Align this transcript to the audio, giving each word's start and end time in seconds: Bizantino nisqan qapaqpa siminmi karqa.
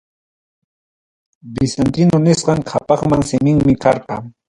Bizantino 1.53 2.17
nisqan 2.27 2.59
qapaqpa 2.69 3.17
siminmi 3.29 3.73
karqa. 3.83 4.15